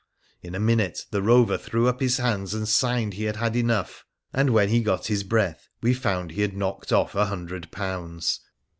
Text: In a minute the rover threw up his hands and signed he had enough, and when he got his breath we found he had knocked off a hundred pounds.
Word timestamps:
In 0.41 0.55
a 0.55 0.59
minute 0.59 1.01
the 1.11 1.21
rover 1.21 1.59
threw 1.59 1.87
up 1.87 1.99
his 1.99 2.17
hands 2.17 2.55
and 2.55 2.67
signed 2.67 3.13
he 3.13 3.25
had 3.25 3.55
enough, 3.55 4.03
and 4.33 4.49
when 4.49 4.69
he 4.69 4.81
got 4.81 5.05
his 5.05 5.23
breath 5.23 5.67
we 5.83 5.93
found 5.93 6.31
he 6.31 6.41
had 6.41 6.57
knocked 6.57 6.91
off 6.91 7.13
a 7.13 7.25
hundred 7.25 7.69
pounds. 7.71 8.39